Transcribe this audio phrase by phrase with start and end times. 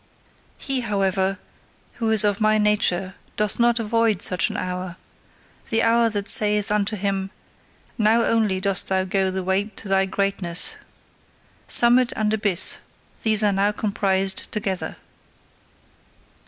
[0.57, 1.37] He, however,
[2.01, 4.97] who is of my nature doth not avoid such an hour:
[5.69, 7.29] the hour that saith unto him:
[7.99, 10.75] Now only dost thou go the way to thy greatness!
[11.67, 12.79] Summit and abyss
[13.21, 14.97] these are now comprised together!